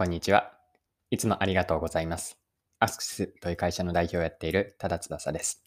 [0.00, 0.54] こんにちは。
[1.10, 2.38] いつもありがとうございます。
[2.78, 5.62] アスクスという会社の代表をやっている多田翼です。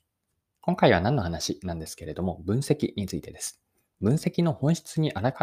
[0.59, 3.61] 今回は何の話なんですけれども、分析についてです。
[4.01, 5.35] 分析の本質に改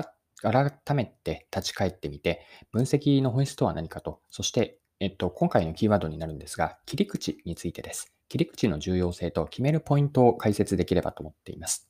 [0.96, 8.12] めて立ち返ってみて、分析の本質とは何かと、そして、えっと、今回のキーワードになるんですが、切り口についてです。
[8.28, 11.88] 切り口の重要性と決めるポイントを解説できればと思っています。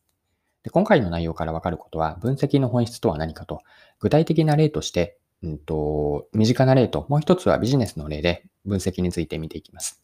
[0.64, 3.62] で今回の内容からわかることは、分析の本質とは何かと、
[4.00, 10.00] 具体的な例として、うんと、身近な例と、もう一つはビジネスの例で分析について見ていきます。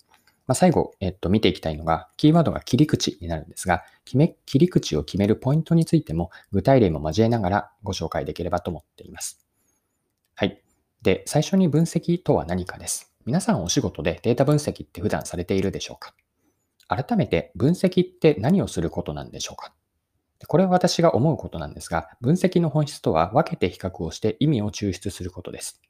[0.47, 9.45] まあ、最後、えっと、見ていきたいのが、キーワードが切り口になるんですが、決め、切り口を決めるポイントについても、具体例も交えながらご紹介できればと思っています。
[10.37, 10.63] はい。
[11.03, 13.13] で、最初に分析とは何かです。
[13.25, 16.15] 皆さんお仕事でデータ分析って普段されているでしょうか？
[16.87, 19.75] 改めて分析って何をすることなんでしょうか？
[20.47, 25.81] これは私が思うことなんですが、分析の本質とは分けて比較をして意味を抽出することです。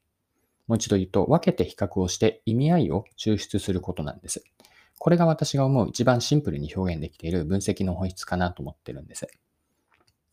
[0.67, 4.43] もう一度言うと、分けて比較をして意味合いを抽出することなんです。
[4.99, 9.27] これが私が思う一番シンプルに表現できている分析の本質かなと思ってるんです。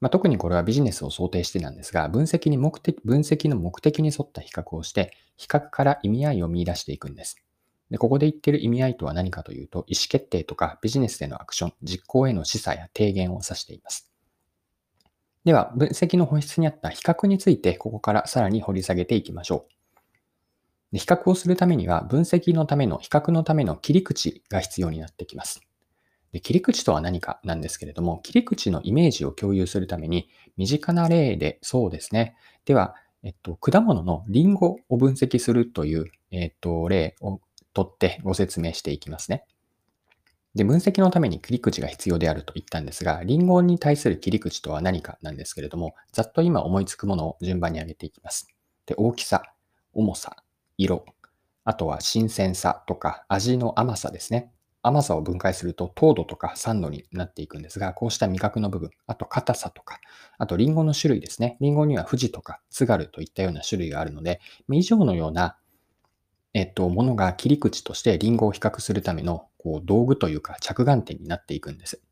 [0.01, 7.37] まあ、特にこれはビジネスを想定してなんですが、分析に目的、分析の目的に沿った比較をして、比較から意味合いを見出していくんです。
[7.91, 14.14] で、ここで言ってる意味合いとは何かというと、意思決定とかビジネスでのアクション、実行への示唆や提言を指しています。
[15.45, 19.67] では、分析の本質にあった比較について、ここからさらに掘り下げていきましょ
[20.93, 20.97] う。
[20.97, 25.61] 比較をするためには、分析のための、比較のための切り口が必要になってきます。
[26.33, 32.37] で切り口とは何かなんですけれども、切り口のイメージを共有するために、身近な例で、そうですね。
[32.65, 37.41] では、えっと、果物のリンゴを分析するという、えっと、例を
[37.75, 39.45] 取ってご説明していきますね。
[40.55, 48.49] で、分析のために切り口が必要であると言ったんですが、リンゴに対する切り口とは何かなんですけれども、ざっと今思いつくものを順番に挙げていきます。
[48.87, 49.43] で、大きさ、
[49.93, 50.37] 重さ、
[50.79, 51.05] 色、
[51.65, 54.53] あとは新鮮さとか味の甘さですね。
[54.83, 59.99] 甘さを分解すると糖度とか酸度になっていくんですが、こうした味覚の部分、あと硬さとか、
[60.39, 61.57] あとリンゴの種類ですね。
[61.61, 64.41] リンゴには富士とか津軽といったような種類があるので、
[64.71, 65.57] 以上のような
[66.55, 72.03] えっと、ものが切り口としてリンゴを比較するためのこう道具というか着眼点になっていくんです。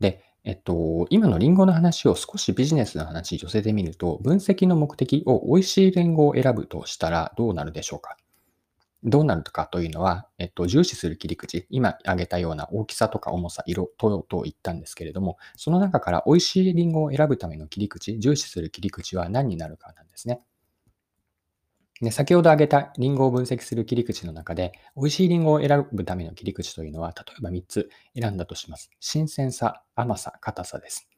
[0.00, 8.16] で、えっと、今のリンゴの話を少しビジネスの話に寄せてみると、分析の目的を美味しいリンゴを選ぶとしたらどうなるでしょうか
[9.04, 20.40] どうなるかというのは、えっと、重視する切り口、今挙げたような大きさとか重さ、色とと言ったんですけれども、その中から美味しいリンゴを選ぶための切り口、重視する切り口は何になるかなんですね。
[22.02, 27.90] で、先ほど挙げたリンゴを分析する切り口の中で、美味しいリンゴを選ぶための切り口というのは、例えば3つ
[28.20, 28.90] 選んだとします。
[28.98, 31.08] 新鮮さ、甘さ、硬さです。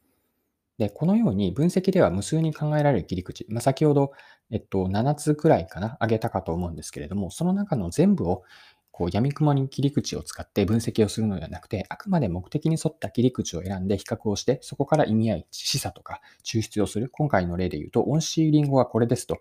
[0.76, 4.12] で、このように分析では無数に考えられる切り口、まあ、先ほど、
[4.50, 8.42] えっと、7つくらいかな、挙げたかと思うんですけれども、その中の全部を
[8.90, 17.08] こう闇雲に切り口を使って分析をするのではなくて、あくまで目的に沿った切り口を選んで比較をして、そこから意味合い、示唆とか抽出をする。
[17.08, 19.40] 今回の例で言うと、美味しいリンゴはこれですと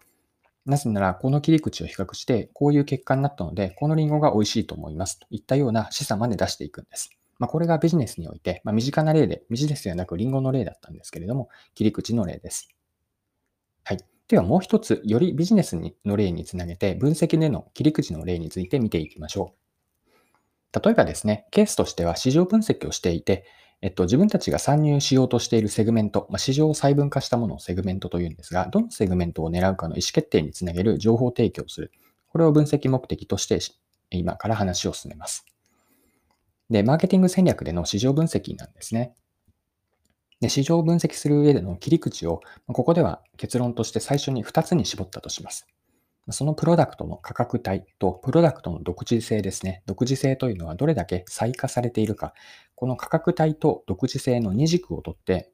[0.65, 7.09] なぜなら、この切り口を比較して、こういう結果になったので、このリンゴが美味しいと思いますといったような示唆まで出していくんです。
[7.39, 12.69] まあ、これがビジネスにおいて、まあ、身近な例で、ビジネスではなくリンゴの例だったんですけれども、切り口の例です。
[13.83, 13.97] はい。
[14.29, 15.75] ではもう一つ、よりビジネス
[16.05, 20.79] の例につなげて、分析での切り口の例について見ていきましょう。
[20.81, 23.45] 例えばですね、ケースとしては市場分析をしていて、
[23.83, 31.91] えっと、自分たちが参入しようとしているセグメント、まあ、市場を細分化したものをセグメントというんですが、どのセグメントを狙うかの意思決定につなげる情報提供をする。
[32.29, 33.59] これを分析目的として
[34.09, 35.45] 今から話を進めます。
[36.69, 39.15] で、マーケティング戦略での市場分析なんですね。
[40.39, 45.67] で市場を分析する上での切り口を、ここでは結論として最初に2つに絞ったとします。
[46.29, 49.83] そのプロダクトの価格帯とプロダクトの独自性ですね。
[49.85, 52.33] 独自性というのはどれだけ再化されているか。
[52.75, 55.51] この価格帯と独自性の2軸をとって、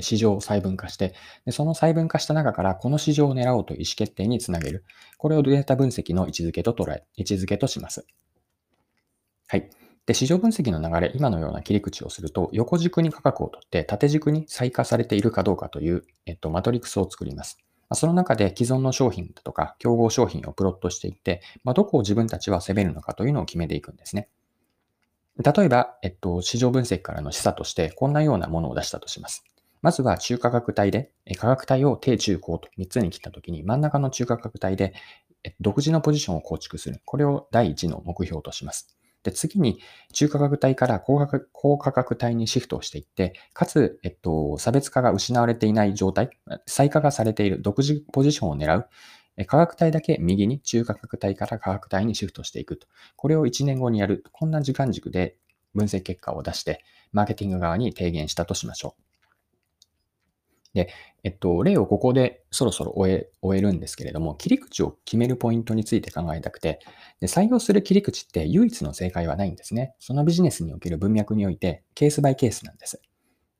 [0.00, 1.14] 市場を細分化して
[1.44, 4.84] で、その細分化した中からこの市場を狙おうと意思決定につなげる。
[5.18, 8.06] これをデータ分析の位置づけと捉え、位置づけとします。
[9.48, 9.70] はい。
[10.06, 17.58] で、市場分析の流れ、今のような切り口をすると、横軸に価格をとって、縦軸に再化されているかどうかという、えっと、マトリクスを作ります。
[17.94, 24.28] その中で既存の商品だとか競合商品をプロットしていって、ま、どこを自分たちは攻めるのかというのを決めていくんですね。
[25.38, 29.44] 例えば、えっと、市場分析からの示唆として、こんなようなものを出したとします。
[29.80, 34.92] まずは中価格帯で、価格帯を低中高と3つに切ったときに、真ん中の中価格帯で
[35.60, 37.00] 独自のポジションを構築する。
[37.04, 38.96] これを第一の目標とします。
[39.22, 39.80] で、次に
[40.12, 46.30] 中価格帯から高価格高価格帯にシフトをしていって、かつ、えっと、差別化が失われていない状態、
[46.66, 48.88] 再化がされている独自ポジションを狙う、
[49.46, 52.86] 価格帯だけ右に中価格帯から価格帯にシフトしていくと。
[53.16, 54.24] これを1年後にやる。
[54.32, 55.36] こんな時間軸で
[55.74, 59.11] 分析結果を出して、マーケティング側に提言したとしましょう。
[60.74, 60.88] で、
[61.22, 66.80] えっと、例をここでそろそろ終え終えるんですけれども、切り口を決めるポイントについて考えたくて
[67.20, 69.94] で、採用する切り口って唯一の正解はないんですね。
[69.98, 73.00] そのビジネスにおける文脈において、ケースバイケースなんです。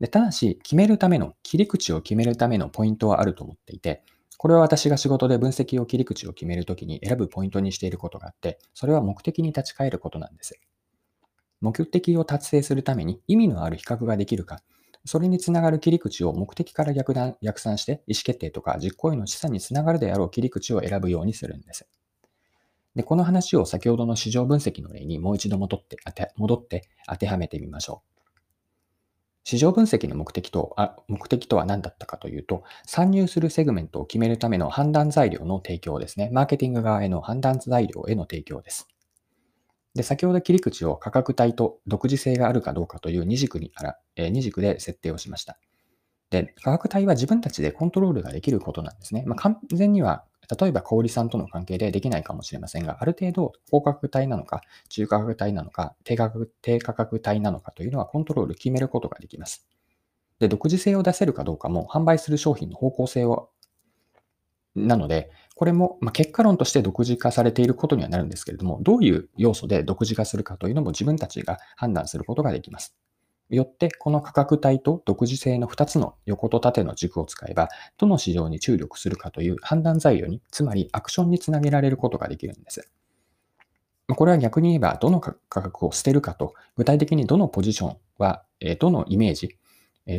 [0.00, 4.02] でただし、決めるための、切り口を決めるためのポイントはあると思っていて、
[4.36, 10.58] これは私が仕事で分析を切り口を決めるときに選ぶポイントにしていることがあって、それは目的に立ち返ることなんです。
[11.60, 14.64] 目的を達成するために意味のある比較ができるか、
[15.04, 21.86] それにつながる切り口を目的から逆逆算して意思決定とか実行への示唆につながるであろう切り口を選ぶようにするんです。
[22.94, 28.12] で、この話を先ほどの市場分析の例にもう一度戻って当て戻って当てはめてみましょう。
[29.44, 36.30] 市場分析の目的とあ目的とは何だったかというと、参入するセグメントを決めるための判断材料の提供ですね。
[36.32, 38.88] マーケティング側への判断材料への提供です。
[39.94, 45.58] で、先ほど切り口を価格帯と独自性があるかどうかという二軸にあら、えー、二軸で設定をしました。
[46.30, 49.22] で、価格帯は自分たちでコントロールができることなんですね。
[49.26, 50.24] まあ、完全には、
[50.58, 59.68] 例えば小売さんとの関係でできないかもしれませんが、ある程度高価格帯なのか、中価格帯なのか、低価格低価格帯なのかというのはコントロール決めることができます。
[60.38, 63.50] で、独自性を出せるかどうかも販売する商品の方向性を
[64.74, 72.96] なので、これも、まあ、結果論として独自化されていることにはなるんですけれども、どういう要素で独自化するかというのも自分たちが判断することができます。
[73.50, 77.68] よって、この価格帯と独自性の2つの横と縦の軸を使えば、
[77.98, 82.90] どの市場に注力するかという判断材料に、つまりアクションにつなげられることができるんです。
[84.08, 88.42] これは逆に言えば、どの価格を捨てるかと、具体的にどのポジションは、
[88.80, 89.58] どのイメージ、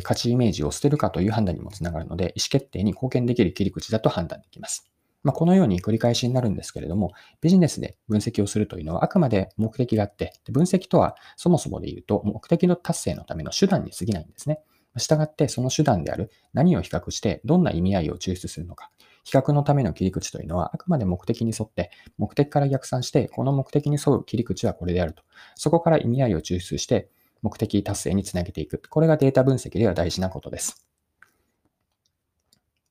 [0.02, 4.93] 価値イメージを捨てるかという判断にもつながるので、意思決定に貢献できる切り口だと判断できます。
[5.24, 14.60] まあ、このように繰り返しになるんですけれども、ビジネスで分析をするというのはあくまで目的があって、分析とはそもそもで言うと目的の達成のための手段に過ぎないんですね。
[14.96, 18.90] したがってその手段である何を比較してどんな意味合いを抽出するのか。
[19.24, 25.22] 比較のための切り口というのはあくまで目的に沿って目的から逆算してこの目的に沿う切り口はこれであると。
[25.54, 27.08] そこから意味合いを抽出して
[27.42, 28.82] 目的達成につなげていく。
[28.88, 30.93] これがデータ分析では大事なことです。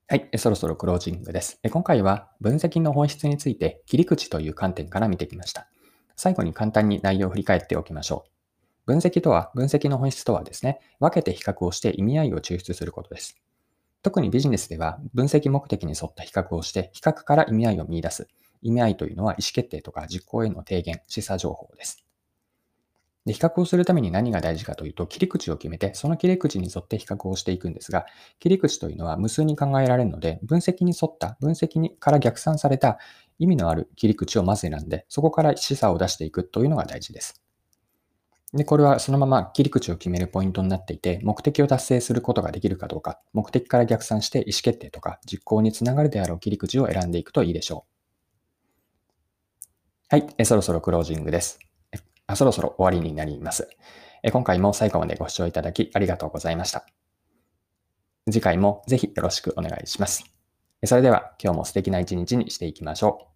[0.09, 1.59] はい、そろそろクロージングです。
[1.71, 5.69] 今回は分析の本質について切り口という観点から見てきました。
[6.17, 8.85] 最後に簡単に内容を振り返っておきましょう。
[8.85, 13.37] 分析とは、分析の本質とはですね、分けて比較をして意味合いを抽出することです。
[14.01, 18.27] 特にビジネスでは分析目的に沿った比較をして、比較から意味合いを見出す。
[18.61, 22.05] 意味合いというのは意思決定とか実行への提言、示唆情報です。
[23.25, 28.05] で、比較をするために何が大事かというと、切り口を決めて、その切り口に沿って比較をしていくんですが、
[28.39, 32.99] 切り口というのは無数に考えられるので、分析に沿った、分析にから逆算された
[33.39, 37.41] 意味のある切り口をまず選んで、そこから示唆を出していくというのが大事です。
[38.53, 47.93] で、これはそのまま切り口を決めるポイントになっていて、目的を達成することができるかどうか、目的から逆算して意思決定とか実行につながるであろう切り口を選んでいくといいでしょう。
[50.09, 51.57] はい、えそろそろクロージングです。
[52.27, 53.69] あそろそろ終わりになります。
[54.31, 56.85] 今回も最後までご視聴いただきありがとうございました。
[58.25, 60.23] 次回もぜひよろしくお願いします。
[60.85, 63.32] それでは今日も素敵な一日にしていきましょう。